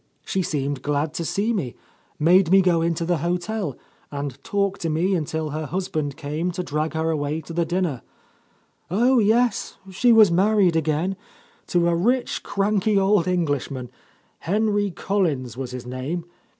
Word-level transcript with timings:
She 0.25 0.41
seemed 0.41 0.81
glad 0.81 1.13
to 1.13 1.23
see 1.23 1.53
me, 1.53 1.75
made 2.17 2.49
me 2.49 2.63
go 2.63 2.81
into 2.81 3.05
the 3.05 3.17
hotel, 3.19 3.77
and 4.09 4.43
talked 4.43 4.81
to 4.81 4.89
me 4.89 5.13
until 5.13 5.51
her 5.51 5.67
husband 5.67 6.17
came 6.17 6.49
to 6.53 6.63
drag 6.63 6.95
her 6.95 7.11
away 7.11 7.39
to 7.41 7.53
the 7.53 7.65
dinner. 7.65 8.01
Oh, 8.89 9.19
yes, 9.19 9.77
she 9.91 10.11
was 10.11 10.31
married 10.31 10.75
again,— 10.75 11.15
to 11.67 11.87
a 11.87 11.93
rich, 11.95 12.41
cranky 12.41 12.97
old 12.97 13.27
Englishman; 13.27 13.91
Henry 14.39 14.89
Collins 14.89 15.55
was 15.55 15.69
his 15.69 15.85
name. 15.85 16.25